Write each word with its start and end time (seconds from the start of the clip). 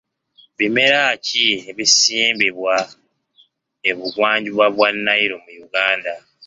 Bimera 0.57 1.01
ki 1.25 1.45
ebisimbibwa 1.69 2.75
ebugwa 3.89 4.29
njuba 4.39 4.65
bwa 4.75 4.89
Nile 5.03 5.35
mu 5.43 5.51
Uganda? 5.65 6.13